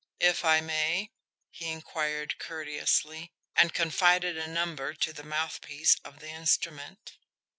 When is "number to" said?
4.47-5.13